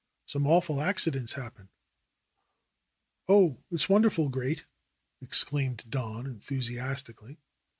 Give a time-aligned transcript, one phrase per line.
[0.25, 1.69] "Some awful accidents happen."
[3.29, 4.65] "Oh, it's wonderful, great!'
[5.21, 7.37] exclaimed Don enthusi astically.